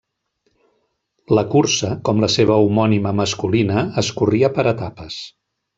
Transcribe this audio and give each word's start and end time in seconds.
La 1.39 1.43
cursa 1.51 1.91
com 2.09 2.23
la 2.25 2.31
seva 2.37 2.57
homònima 2.65 3.15
masculina, 3.21 3.87
es 4.05 4.13
corria 4.23 4.55
per 4.59 4.71
etapes. 4.77 5.25